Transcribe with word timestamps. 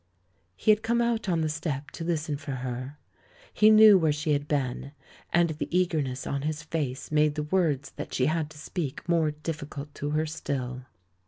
He 0.55 0.71
had 0.71 0.81
come 0.81 0.99
out 0.99 1.29
on 1.29 1.41
the 1.41 1.47
stoep 1.47 1.91
to 1.91 2.03
listen 2.03 2.35
for 2.35 2.53
her. 2.65 2.97
He 3.53 3.69
knew 3.69 3.99
where 3.99 4.11
she 4.11 4.31
had 4.33 4.47
been, 4.47 4.93
and 5.31 5.51
the 5.51 5.67
eagerness 5.69 6.25
on 6.25 6.41
his 6.41 6.63
face 6.63 7.11
made 7.11 7.35
the 7.35 7.43
words 7.43 7.91
that 7.97 8.11
she 8.11 8.25
had 8.25 8.49
to 8.49 8.57
speak 8.57 9.07
more 9.07 9.29
difficult 9.29 9.93
to 9.93 10.09
her 10.17 10.25
still. 10.25 10.85